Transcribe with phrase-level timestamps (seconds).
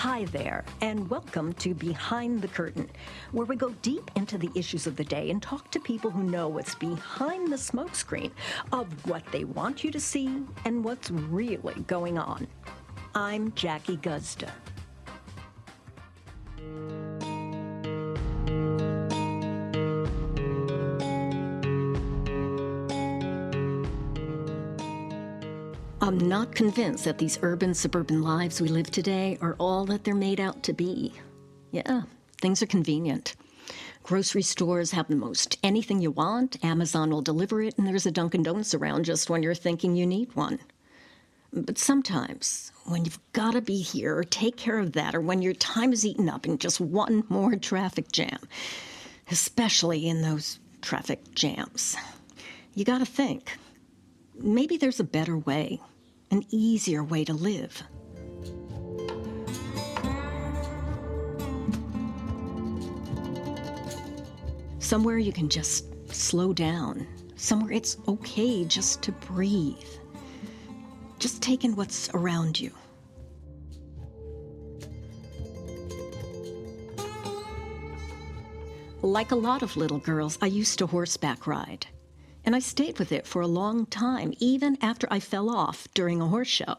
[0.00, 2.88] Hi there, and welcome to Behind the Curtain,
[3.32, 6.22] where we go deep into the issues of the day and talk to people who
[6.22, 8.30] know what's behind the smokescreen
[8.72, 12.46] of what they want you to see and what's really going on.
[13.14, 14.50] I'm Jackie Guzda.
[26.10, 30.12] I'm not convinced that these urban suburban lives we live today are all that they're
[30.12, 31.14] made out to be.
[31.70, 32.02] Yeah,
[32.40, 33.36] things are convenient.
[34.02, 38.10] Grocery stores have the most anything you want, Amazon will deliver it, and there's a
[38.10, 40.58] Dunkin' Donuts around just when you're thinking you need one.
[41.52, 45.42] But sometimes, when you've got to be here or take care of that, or when
[45.42, 48.40] your time is eaten up in just one more traffic jam,
[49.30, 51.96] especially in those traffic jams,
[52.74, 53.56] you got to think
[54.36, 55.80] maybe there's a better way
[56.30, 57.82] an easier way to live.
[64.78, 67.06] Somewhere you can just slow down,
[67.36, 69.76] somewhere it's okay just to breathe,
[71.18, 72.72] just take in what's around you.
[79.02, 81.86] Like a lot of little girls, I used to horseback ride
[82.44, 86.20] and I stayed with it for a long time, even after I fell off during
[86.20, 86.76] a horse show.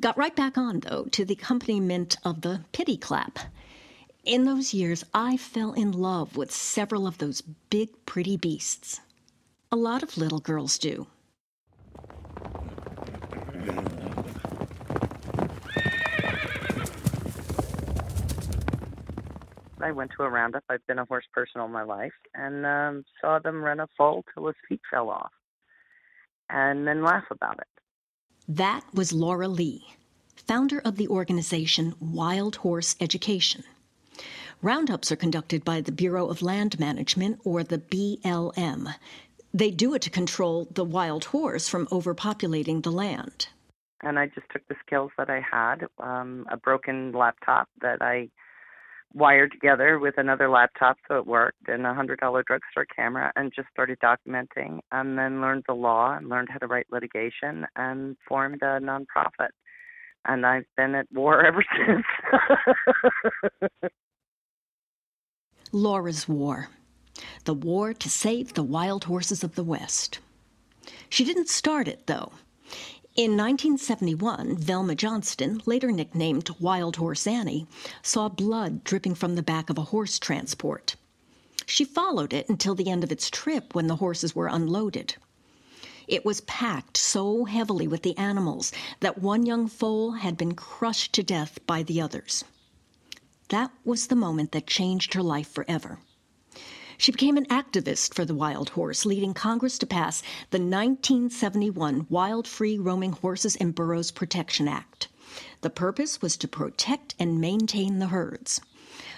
[0.00, 3.38] Got right back on, though, to the accompaniment of the pity clap.
[4.24, 7.40] In those years, I fell in love with several of those
[7.70, 9.00] big, pretty beasts.
[9.72, 11.06] A lot of little girls do.
[19.88, 20.64] I went to a roundup.
[20.68, 24.22] I've been a horse person all my life, and um, saw them run a foal
[24.34, 25.32] till his feet fell off,
[26.50, 27.66] and then laugh about it.
[28.46, 29.82] That was Laura Leigh,
[30.36, 33.64] founder of the organization Wild Horse Education.
[34.60, 38.94] Roundups are conducted by the Bureau of Land Management, or the BLM.
[39.54, 43.48] They do it to control the wild horse from overpopulating the land.
[44.02, 48.28] And I just took the skills that I had, um, a broken laptop that I
[49.14, 53.52] wired together with another laptop so it worked and a hundred dollar drugstore camera and
[53.54, 58.16] just started documenting and then learned the law and learned how to write litigation and
[58.28, 59.48] formed a nonprofit
[60.24, 62.04] and I've been at war ever since.
[65.72, 66.68] Laura's War.
[67.44, 70.20] The war to save the wild horses of the West.
[71.08, 72.32] She didn't start it, though.
[73.18, 77.66] In 1971, Velma Johnston, later nicknamed Wild Horse Annie,
[78.00, 80.94] saw blood dripping from the back of a horse transport.
[81.66, 85.16] She followed it until the end of its trip when the horses were unloaded.
[86.06, 88.70] It was packed so heavily with the animals
[89.00, 92.44] that one young foal had been crushed to death by the others.
[93.48, 95.98] That was the moment that changed her life forever.
[97.00, 100.20] She became an activist for the wild horse, leading Congress to pass
[100.50, 105.06] the 1971 Wild Free Roaming Horses and Burros Protection Act.
[105.60, 108.60] The purpose was to protect and maintain the herds,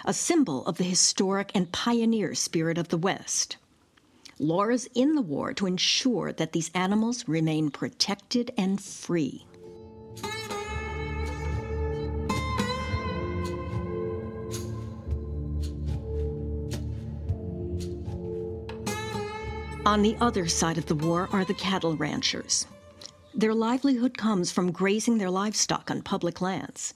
[0.05, 3.57] a symbol of the historic and pioneer spirit of the West.
[4.37, 9.47] Laura's in the war to ensure that these animals remain protected and free.
[19.83, 22.67] On the other side of the war are the cattle ranchers.
[23.33, 26.93] Their livelihood comes from grazing their livestock on public lands,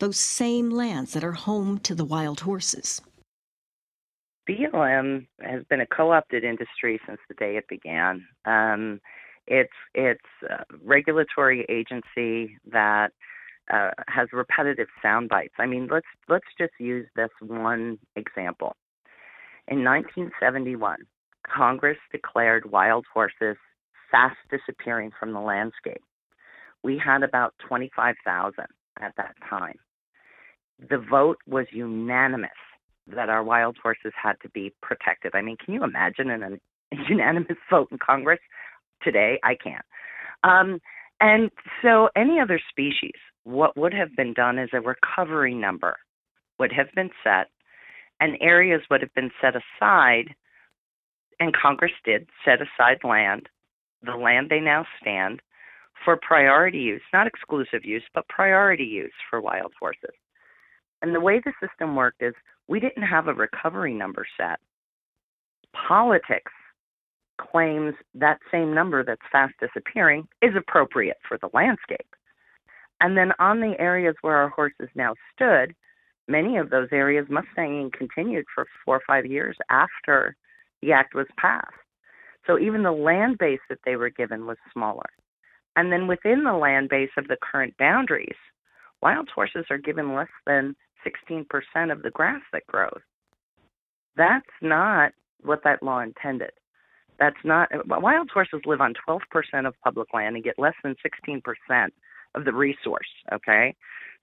[0.00, 3.00] those same lands that are home to the wild horses.
[4.46, 8.26] BLM has been a co-opted industry since the day it began.
[8.44, 9.00] Um,
[9.46, 10.20] it's it's
[10.50, 13.12] a regulatory agency that
[13.72, 15.54] uh, has repetitive sound bites.
[15.58, 18.76] I mean, let's let's just use this one example.
[19.68, 20.98] In 1971,
[21.46, 23.56] Congress declared wild horses
[24.10, 26.02] fast disappearing from the landscape.
[26.82, 28.64] We had about 25,000
[29.00, 29.78] at that time.
[30.78, 32.50] The vote was unanimous
[33.08, 35.34] that our wild horses had to be protected.
[35.34, 36.42] I mean, can you imagine an,
[36.92, 38.40] a unanimous vote in Congress
[39.02, 39.38] today?
[39.42, 39.84] I can't.
[40.42, 40.80] Um,
[41.20, 41.50] and
[41.82, 43.14] so, any other species,
[43.44, 45.96] what would have been done is a recovery number
[46.58, 47.48] would have been set,
[48.20, 50.34] and areas would have been set aside
[51.40, 53.48] and Congress did set aside land,
[54.02, 55.40] the land they now stand,
[56.04, 60.14] for priority use, not exclusive use, but priority use for wild horses.
[61.02, 62.34] And the way the system worked is
[62.68, 64.58] we didn't have a recovery number set.
[65.88, 66.52] Politics
[67.38, 72.14] claims that same number that's fast disappearing is appropriate for the landscape.
[73.00, 75.74] And then on the areas where our horses now stood,
[76.28, 80.34] many of those areas mustanging continued for four or five years after
[80.86, 81.66] the act was passed.
[82.46, 85.08] So even the land base that they were given was smaller.
[85.74, 88.36] And then within the land base of the current boundaries,
[89.02, 93.00] wild horses are given less than 16% of the grass that grows.
[94.16, 95.12] That's not
[95.42, 96.52] what that law intended.
[97.18, 99.20] That's not wild horses live on 12%
[99.66, 101.88] of public land and get less than 16%
[102.34, 103.74] of the resource, okay?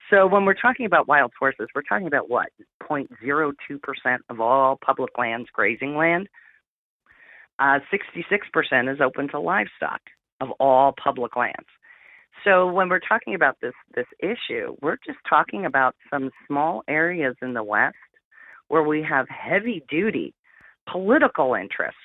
[0.10, 2.50] So when we're talking about wild horses, we're talking about what?
[2.90, 6.28] 0.02% of all public lands grazing land.
[7.64, 10.02] Uh, 66% is open to livestock
[10.42, 11.70] of all public lands.
[12.44, 17.36] So when we're talking about this this issue, we're just talking about some small areas
[17.42, 17.96] in the West
[18.68, 20.34] where we have heavy duty
[20.92, 21.96] political interests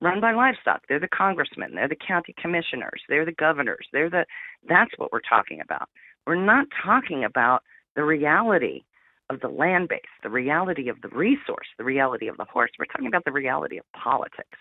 [0.00, 0.82] run by livestock.
[0.88, 4.26] They're the congressmen, they're the county commissioners, they're the governors, they're the
[4.68, 5.88] that's what we're talking about.
[6.24, 7.64] We're not talking about
[7.96, 8.84] the reality
[9.28, 12.70] of the land base, the reality of the resource, the reality of the horse.
[12.78, 14.58] We're talking about the reality of politics.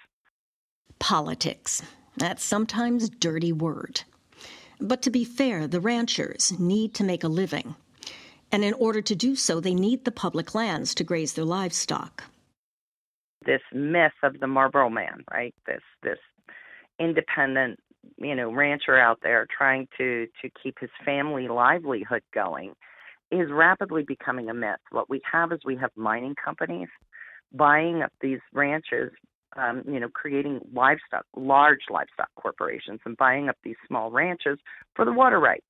[1.04, 1.84] Politics.
[2.18, 4.02] That's sometimes dirty word.
[4.80, 7.76] But to be fair, the ranchers need to make a living.
[8.52, 12.24] And in order to do so, they need the public lands to graze their livestock
[13.46, 15.54] this myth of the Marlboro man, right?
[15.66, 16.20] This this
[17.00, 17.80] independent,
[18.18, 22.74] you know, rancher out there trying to to keep his family livelihood going
[23.32, 24.80] is rapidly becoming a myth.
[24.92, 26.90] What we have is we have mining companies
[27.52, 29.12] buying up these ranches,
[29.56, 34.60] um, you know, creating livestock, large livestock corporations, and buying up these small ranches
[34.96, 35.66] for the water rights.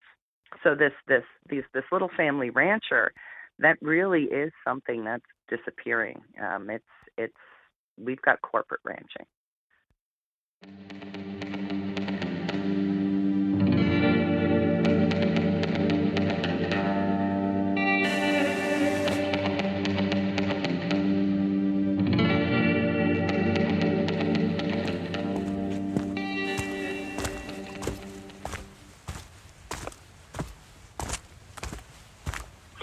[0.63, 3.11] So this this these this little family rancher,
[3.59, 6.21] that really is something that's disappearing.
[6.41, 6.83] Um, it's
[7.17, 7.33] it's
[7.97, 9.25] we've got corporate ranching.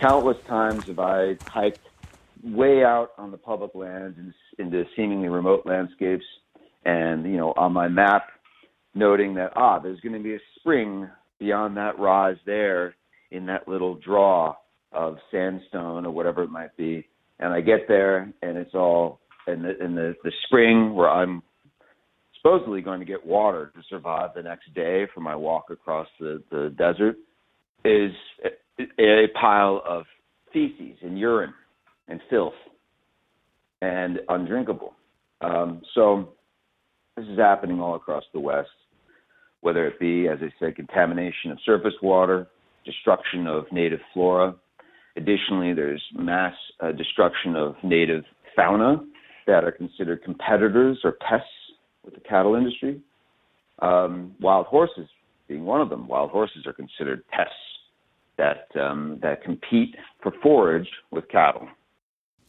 [0.00, 1.86] Countless times have I hiked
[2.42, 6.24] way out on the public lands and into seemingly remote landscapes,
[6.84, 8.28] and you know on my map,
[8.94, 11.08] noting that ah, there's going to be a spring
[11.38, 12.94] beyond that rise there
[13.30, 14.54] in that little draw
[14.92, 17.06] of sandstone or whatever it might be,
[17.38, 21.42] and I get there and it's all in the in the, the spring where I'm
[22.40, 26.42] supposedly going to get water to survive the next day for my walk across the,
[26.50, 27.16] the desert
[27.84, 28.12] is
[28.98, 30.04] a, pile of
[30.52, 31.54] feces and urine
[32.08, 32.54] and filth
[33.82, 34.94] and undrinkable.
[35.40, 36.30] Um, so
[37.16, 38.68] this is happening all across the West,
[39.60, 42.48] whether it be, as I said, contamination of surface water,
[42.84, 44.54] destruction of native flora.
[45.16, 48.24] Additionally, there's mass uh, destruction of native
[48.56, 49.04] fauna
[49.46, 51.46] that are considered competitors or pests
[52.04, 53.00] with the cattle industry.
[53.80, 55.08] Um, wild horses
[55.48, 56.06] being one of them.
[56.06, 57.54] Wild horses are considered pests
[58.40, 61.68] that um, that compete for forage with cattle.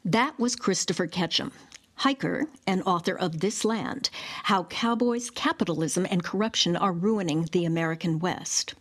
[0.05, 1.51] That was Christopher Ketcham,
[1.95, 4.09] hiker and author of This Land
[4.44, 8.73] How Cowboys, Capitalism, and Corruption Are Ruining the American West.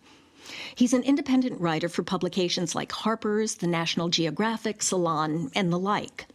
[0.74, 6.26] He's an independent writer for publications like Harper's, The National Geographic, Salon, and the like.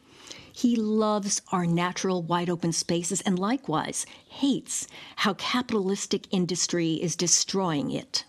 [0.51, 7.91] He loves our natural wide open spaces and likewise hates how capitalistic industry is destroying
[7.91, 8.25] it.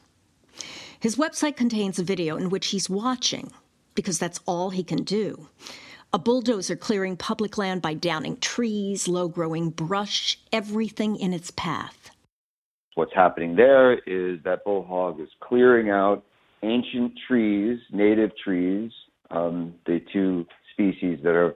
[1.01, 3.53] His website contains a video in which he's watching,
[3.95, 5.49] because that's all he can do,
[6.13, 12.11] a bulldozer clearing public land by downing trees, low growing brush, everything in its path.
[12.95, 16.25] What's happening there is that bullhog is clearing out
[16.63, 18.91] ancient trees, native trees,
[19.31, 21.55] um, the two species that are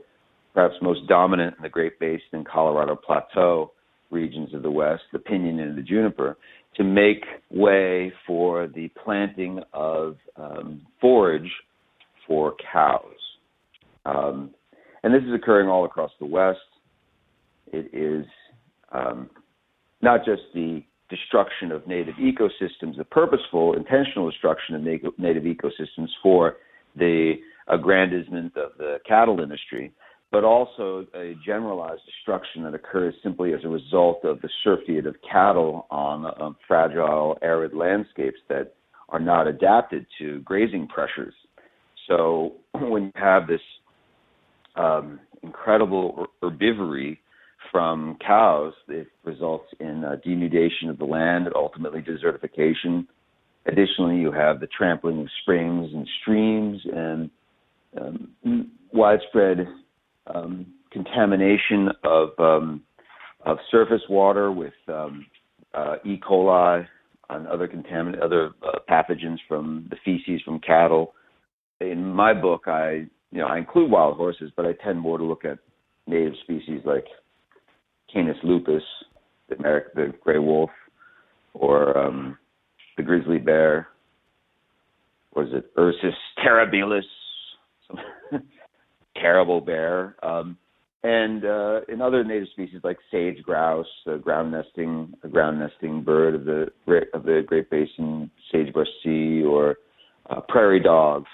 [0.52, 3.72] perhaps most dominant in the Great Basin and Colorado Plateau
[4.10, 6.36] regions of the West, the pinyon and the juniper,
[6.76, 11.50] to make way for the planting of um, forage
[12.26, 13.02] for cows.
[14.04, 14.50] Um,
[15.02, 16.58] and this is occurring all across the West.
[17.72, 18.26] It is
[18.92, 19.30] um,
[20.02, 26.56] not just the destruction of native ecosystems, the purposeful, intentional destruction of native ecosystems for
[26.96, 27.34] the
[27.68, 29.92] aggrandizement of the cattle industry,
[30.32, 35.16] but also a generalized destruction that occurs simply as a result of the surfeit of
[35.30, 38.74] cattle on um, fragile, arid landscapes that
[39.08, 41.34] are not adapted to grazing pressures.
[42.08, 43.60] So when you have this
[44.76, 47.18] um, incredible herbivory
[47.70, 48.72] from cows.
[48.88, 53.06] It results in uh, denudation of the land, and ultimately desertification.
[53.66, 57.30] Additionally, you have the trampling of springs and streams and
[58.00, 59.66] um, widespread
[60.26, 62.82] um, contamination of um,
[63.46, 65.26] of surface water with um,
[65.74, 66.18] uh, E.
[66.18, 66.86] coli
[67.30, 67.70] and other
[68.22, 71.14] other uh, pathogens from the feces from cattle.
[71.80, 75.24] In my book, I you know I include wild horses, but I tend more to
[75.24, 75.58] look at
[76.06, 77.06] native species like
[78.12, 78.82] Canis lupus,
[79.48, 80.70] the, American, the gray wolf,
[81.54, 82.36] or um,
[82.96, 83.88] the grizzly bear.
[85.34, 87.02] Was it Ursus terribilis?
[89.16, 90.16] Terrible bear.
[90.22, 90.56] Um,
[91.02, 96.02] and uh, in other native species like sage grouse, a ground nesting, a ground nesting
[96.02, 96.66] bird of the
[97.14, 99.76] of the Great Basin sagebrush sea, or
[100.28, 101.30] uh, prairie dogs,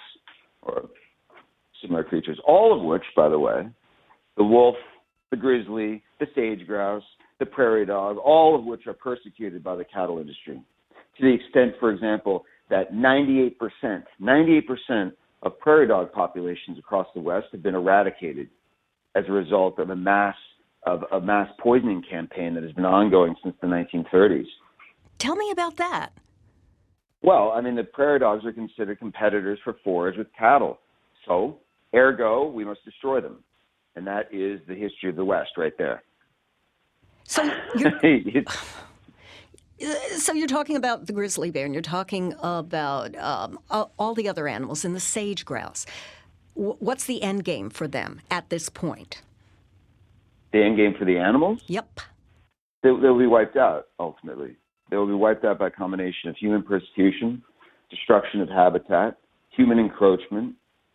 [0.62, 0.88] or
[1.82, 2.38] similar creatures.
[2.46, 3.68] All of which, by the way,
[4.36, 4.76] the wolf,
[5.30, 7.02] the grizzly, the sage grouse,
[7.40, 10.62] the prairie dog, all of which are persecuted by the cattle industry.
[11.18, 13.56] To the extent, for example, that 98%,
[14.20, 15.12] 98%
[15.46, 18.48] of prairie dog populations across the West have been eradicated
[19.14, 20.34] as a result of a mass
[20.84, 24.46] of a mass poisoning campaign that has been ongoing since the 1930s.
[25.18, 26.12] Tell me about that.
[27.22, 30.78] Well, I mean, the prairie dogs are considered competitors for forage with cattle.
[31.26, 31.58] So,
[31.92, 33.42] ergo, we must destroy them.
[33.96, 36.04] And that is the history of the West right there.
[37.24, 37.42] So
[40.16, 44.48] so you're talking about the grizzly bear and you're talking about um, all the other
[44.48, 45.86] animals and the sage grouse
[46.56, 49.22] what's the end game for them at this point?
[50.52, 51.60] The end game for the animals?
[51.66, 52.00] Yep.
[52.82, 54.56] They, will be wiped out ultimately.
[54.90, 57.42] They will be wiped out by a combination of human persecution,
[57.90, 59.18] destruction of habitat,
[59.50, 60.54] human encroachment.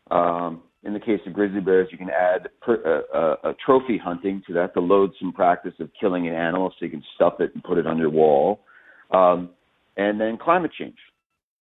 [0.10, 4.42] Um, in the case of grizzly bears, you can add per, uh, uh, trophy hunting
[4.48, 7.64] to that, the loathsome practice of killing an animal so you can stuff it and
[7.64, 8.62] put it on your wall,
[9.12, 9.50] um,
[9.98, 10.98] and then climate change.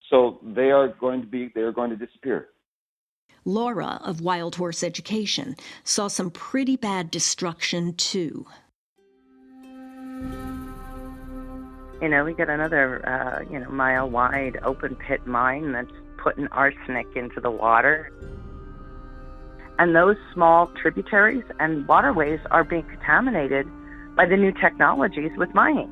[0.10, 2.50] So they are going to be they are going to disappear.
[3.46, 8.46] Laura of Wild Horse Education saw some pretty bad destruction too.
[12.02, 16.48] You know, we got another, uh, you know, mile wide open pit mine that's putting
[16.48, 18.12] arsenic into the water.
[19.80, 23.68] And those small tributaries and waterways are being contaminated
[24.16, 25.90] by the new technologies with mining.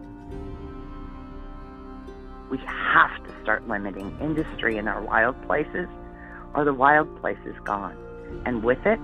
[2.50, 5.88] We have to start limiting industry in our wild places
[6.54, 7.98] or the wild places gone.
[8.46, 9.00] And with it,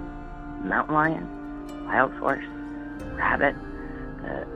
[0.64, 2.46] mountain lion, wild horse,
[3.16, 3.56] rabbit,
[4.22, 4.48] the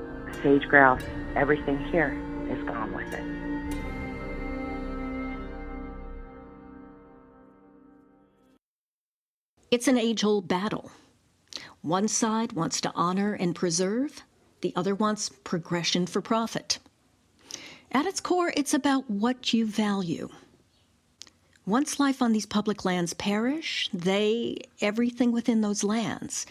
[0.42, 1.04] sage grouse,
[1.36, 2.18] everything here
[2.50, 3.38] is gone with it.
[9.70, 10.92] It's an age old battle.
[11.82, 14.24] One side wants to honor and preserve,
[14.62, 16.80] the other wants progression for profit.
[17.92, 20.30] At its core, it's about what you value.
[21.66, 26.46] Once life on these public lands perish, they, everything within those lands,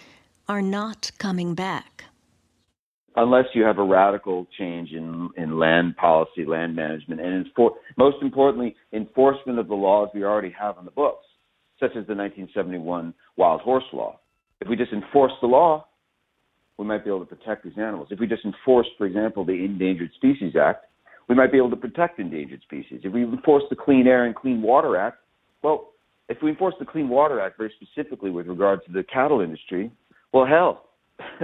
[0.49, 2.05] are not coming back.
[3.16, 7.47] Unless you have a radical change in, in land policy, land management, and
[7.97, 11.25] most importantly, enforcement of the laws we already have on the books,
[11.81, 14.21] such as the 1971 wild horse law.
[14.61, 15.87] If we just enforce the law,
[16.76, 18.09] we might be able to protect these animals.
[18.11, 20.86] If we just enforce, for example, the Endangered Species Act,
[21.28, 23.00] we might be able to protect endangered species.
[23.02, 25.18] If we enforce the Clean Air and Clean Water Act,
[25.62, 25.90] well,
[26.28, 29.90] if we enforce the Clean Water Act very specifically with regard to the cattle industry,
[30.33, 30.85] well, hell,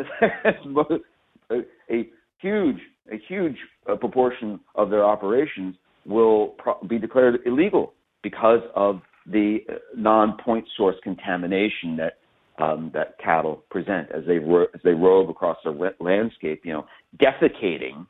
[1.90, 2.08] a,
[2.38, 2.78] huge,
[3.10, 3.56] a huge
[3.90, 6.54] uh, proportion of their operations will
[6.88, 12.18] be declared illegal because of the uh, non-point source contamination that
[12.58, 16.62] um, that cattle present as they ro- as they rove across the landscape.
[16.64, 16.86] You know,
[17.16, 18.06] defecating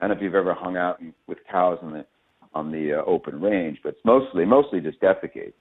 [0.00, 2.06] I don't know if you've ever hung out with cows on the
[2.52, 5.52] on the uh, open range, but it's mostly mostly just defecate.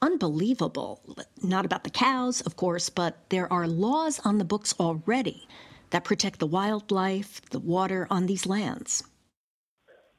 [0.00, 1.00] Unbelievable.
[1.42, 5.46] Not about the cows, of course, but there are laws on the books already
[5.90, 9.04] that protect the wildlife, the water on these lands.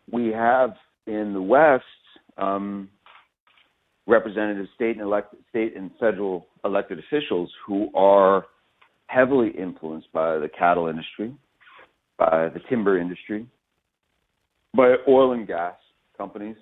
[0.10, 0.76] We have
[1.06, 1.84] in the West
[2.38, 2.90] um,
[4.08, 8.46] representative state and elect, state and federal elected officials who are
[9.08, 11.36] heavily influenced by the cattle industry,
[12.18, 13.48] by the timber industry,
[14.76, 15.76] by oil and gas
[16.18, 16.56] companies,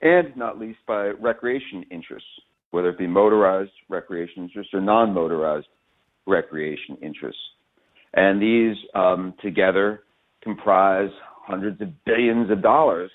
[0.00, 2.28] and not least by recreation interests,
[2.70, 5.66] whether it be motorized recreation interests or non motorized
[6.26, 7.40] recreation interests.
[8.14, 10.02] And these um, together
[10.42, 11.10] comprise
[11.46, 13.10] hundreds of billions of dollars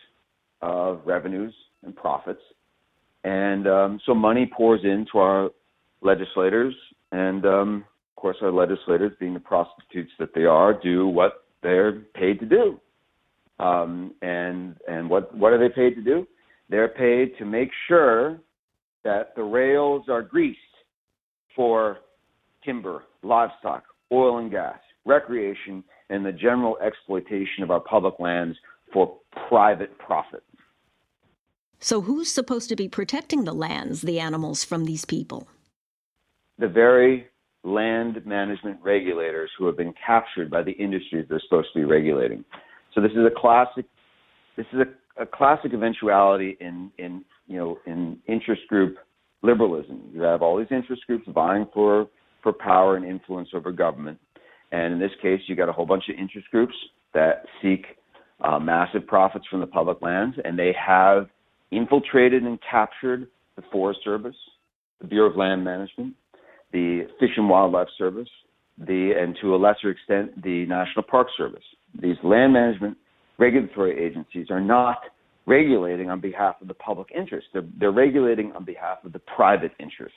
[0.61, 1.53] of revenues
[1.83, 2.41] and profits.
[3.23, 5.49] And um, so money pours into our
[6.01, 6.75] legislators
[7.11, 7.85] and um,
[8.23, 12.79] course, our legislators, being the prostitutes that they are, do what they're paid to do.
[13.59, 16.25] Um, and and what what are they paid to do?
[16.69, 18.39] They're paid to make sure
[19.03, 20.57] that the rails are greased
[21.53, 21.97] for
[22.63, 28.57] timber, livestock, oil and gas, recreation, and the general exploitation of our public lands
[28.93, 29.17] for
[29.49, 30.43] private profit.
[31.79, 35.49] So, who's supposed to be protecting the lands, the animals from these people?
[36.57, 37.27] The very
[37.63, 42.43] land management regulators who have been captured by the industries they're supposed to be regulating.
[42.93, 43.85] So this is a classic.
[44.57, 48.97] This is a, a classic eventuality in in you know in interest group
[49.41, 50.01] liberalism.
[50.13, 52.07] You have all these interest groups vying for
[52.41, 54.19] for power and influence over government,
[54.71, 56.75] and in this case, you got a whole bunch of interest groups
[57.13, 57.85] that seek
[58.43, 61.27] uh, massive profits from the public lands, and they have
[61.71, 64.35] infiltrated and captured the Forest Service,
[64.99, 66.15] the Bureau of Land Management,
[66.73, 68.27] the Fish and Wildlife Service,
[68.77, 71.63] the and to a lesser extent the National Park Service.
[72.01, 72.97] These land management
[73.37, 74.97] regulatory agencies are not
[75.45, 77.47] regulating on behalf of the public interest.
[77.53, 80.15] They're, they're regulating on behalf of the private interest,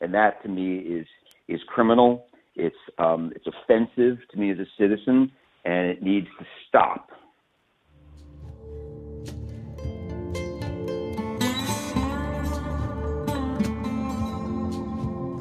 [0.00, 1.06] and that to me is
[1.48, 2.26] is criminal.
[2.54, 5.32] It's um, it's offensive to me as a citizen,
[5.64, 7.10] and it needs to stop.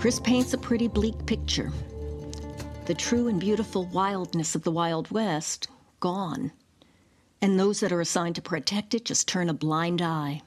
[0.02, 1.72] Chris paints a pretty bleak picture.
[2.88, 5.68] The true and beautiful wildness of the Wild West
[6.00, 6.52] gone.
[7.40, 10.42] And those that are assigned to protect it just turn a blind eye.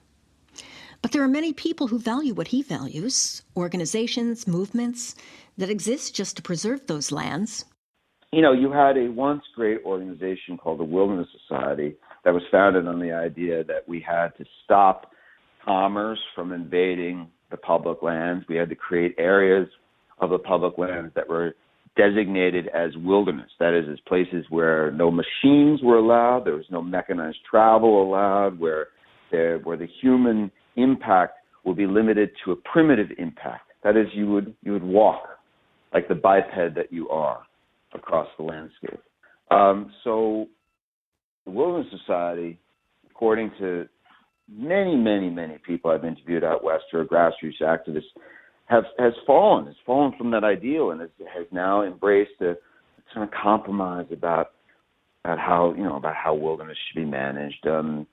[1.02, 5.14] But there are many people who value what he values organizations, movements
[5.56, 7.64] that exist just to preserve those lands.
[8.32, 11.94] You know, you had a once great organization called the Wilderness Society
[12.25, 15.12] that was founded on the idea that we had to stop
[15.64, 18.44] commerce from invading the public lands.
[18.49, 19.68] We had to create areas
[20.18, 21.54] of the public lands that were
[21.96, 23.50] designated as wilderness.
[23.61, 28.59] That is, as places where no machines were allowed, there was no mechanized travel allowed,
[28.59, 28.88] where
[29.31, 33.70] there, where the human impact would be limited to a primitive impact.
[33.85, 35.22] That is, you would you would walk
[35.92, 37.42] like the biped that you are
[37.94, 39.00] across the landscape.
[39.52, 40.46] Um, so,
[41.44, 42.59] the Wilderness Society,
[43.09, 43.88] according to
[44.50, 48.02] many, many, many people I've interviewed out west who are grassroots activists
[48.66, 52.54] have has fallen, has fallen from that ideal, and has, has now embraced a
[53.12, 54.52] kind of compromise about
[55.24, 57.66] about how you know about how wilderness should be managed.
[57.66, 58.07] Um,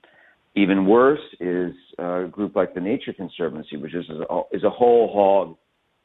[0.54, 5.10] even worse is a group like the Nature Conservancy, which is a, is a whole
[5.12, 5.56] hog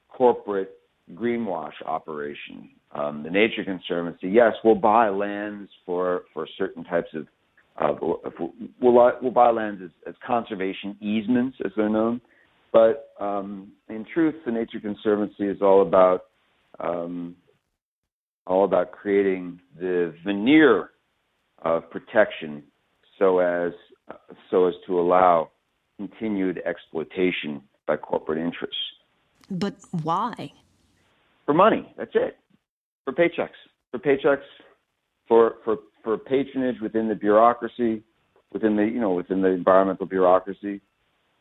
[0.09, 0.71] corporate
[1.13, 2.69] greenwash operation.
[2.93, 7.27] Um, the Nature Conservancy, yes, will buy lands for for certain types of
[7.77, 8.21] uh, we'll,
[9.21, 12.19] we'll buy lands as, as, conservation easements, as they're known.
[12.73, 16.25] But um, in truth, the Nature Conservancy is all about
[16.79, 17.35] um,
[18.45, 20.91] all about creating the veneer
[21.63, 22.63] of protection,
[23.19, 23.73] so as
[24.49, 25.49] so as to allow
[25.97, 28.77] continued exploitation by corporate interests.
[29.49, 30.51] But why?
[31.45, 31.93] For money.
[31.97, 32.37] That's it.
[33.05, 33.49] For paychecks.
[33.91, 34.43] For paychecks.
[35.27, 38.01] For for for patronage within the bureaucracy,
[38.53, 40.79] within the you know within the environmental bureaucracy.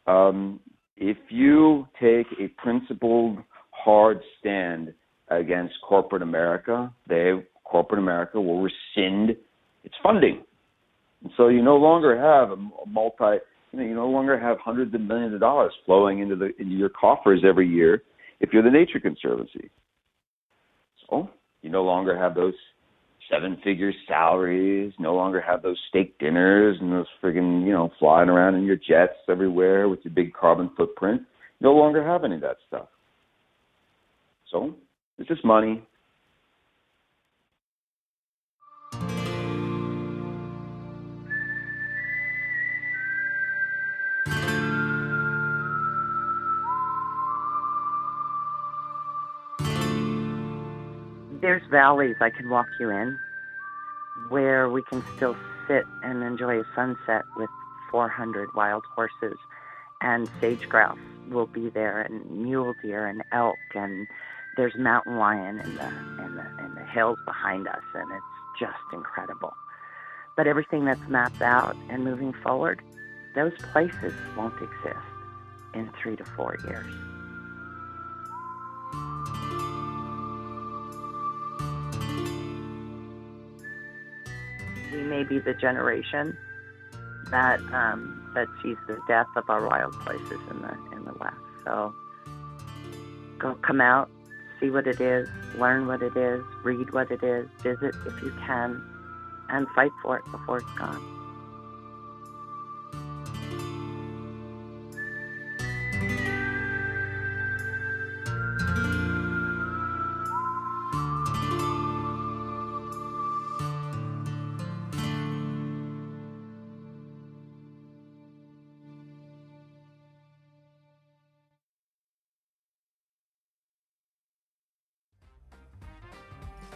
[0.08, 0.58] Um,
[0.96, 3.38] if you take a principled,
[3.70, 4.92] hard stand
[5.28, 7.30] against corporate America, they
[7.62, 9.36] corporate America will rescind
[9.84, 10.42] its funding,
[11.22, 12.56] and so you no longer have a
[12.88, 13.38] multi.
[13.70, 16.74] You know, you no longer have hundreds of millions of dollars flowing into the into
[16.74, 18.02] your coffers every year
[18.40, 19.70] if you're the Nature Conservancy.
[21.08, 21.30] So
[21.62, 22.54] you no longer have those
[23.30, 28.28] seven figure salaries, no longer have those steak dinners and those friggin', you know, flying
[28.28, 31.22] around in your jets everywhere with your big carbon footprint.
[31.60, 32.88] No longer have any of that stuff.
[34.50, 34.74] So
[35.18, 35.82] it's just money.
[51.46, 53.20] There's valleys I can walk you in
[54.30, 55.36] where we can still
[55.68, 57.48] sit and enjoy a sunset with
[57.92, 59.38] 400 wild horses
[60.00, 60.98] and sage grouse
[61.30, 64.08] will be there and mule deer and elk and
[64.56, 65.86] there's mountain lion in the
[66.24, 69.54] in the in the hills behind us and it's just incredible.
[70.36, 72.80] But everything that's mapped out and moving forward,
[73.36, 74.98] those places won't exist
[75.74, 77.15] in 3 to 4 years.
[85.16, 86.36] May be the generation
[87.30, 91.36] that um, that sees the death of our wild places in the in the West.
[91.64, 91.94] So
[93.38, 94.10] go come out,
[94.60, 98.32] see what it is, learn what it is, read what it is, visit if you
[98.46, 98.82] can,
[99.48, 101.15] and fight for it before it's gone.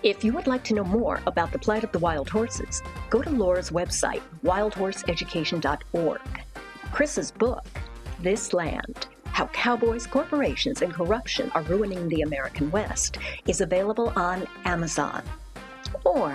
[0.02, 3.20] If you would like to know more about the plight of the wild horses, go
[3.20, 6.20] to Laura's website, wildhorseeducation.org.
[6.90, 7.66] Chris's book,
[8.18, 14.46] This Land How Cowboys, Corporations, and Corruption Are Ruining the American West, is available on
[14.64, 15.22] Amazon.
[16.04, 16.32] Or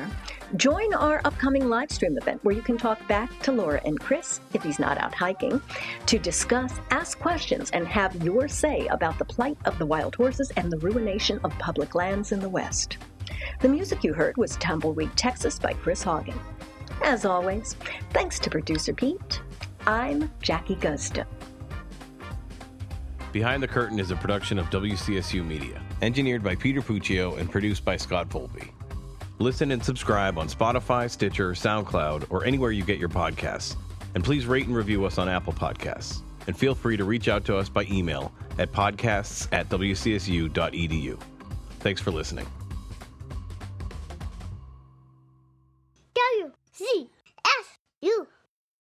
[0.58, 4.42] join our upcoming live stream event where you can talk back to Laura and Chris,
[4.54, 5.60] if he's not out hiking,
[6.06, 10.52] to discuss, ask questions, and have your say about the plight of the wild horses
[10.56, 13.00] and the ruination of public lands in the West.
[13.62, 16.38] The music you heard was Tumbleweed, Texas by Chris Haugen.
[17.04, 17.76] As always,
[18.12, 19.42] thanks to producer Pete,
[19.86, 21.26] I'm Jackie Guzda.
[23.32, 27.84] Behind the Curtain is a production of WCSU Media, engineered by Peter Puccio and produced
[27.84, 28.70] by Scott Volpe.
[29.40, 33.76] Listen and subscribe on Spotify, Stitcher, SoundCloud, or anywhere you get your podcasts.
[34.14, 36.22] And please rate and review us on Apple Podcasts.
[36.48, 41.20] And feel free to reach out to us by email at podcasts at wcsu.edu.
[41.80, 42.48] Thanks for listening.